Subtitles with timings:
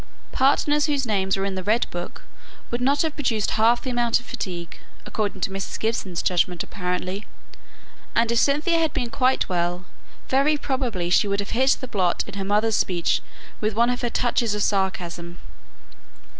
[0.31, 2.23] Partners whose names were in the "Red Book"
[2.71, 5.79] would not have produced half the amount of fatigue, according to Mrs.
[5.79, 7.27] Gibson's judgment apparently,
[8.15, 9.85] and if Cynthia had been quite well,
[10.27, 13.21] very probably she would have hit the blot in her mother's speech
[13.59, 15.37] with one of her touches of sarcasm.